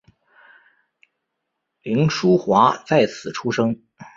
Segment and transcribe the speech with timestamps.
[1.83, 3.83] 凌叔华在此出生。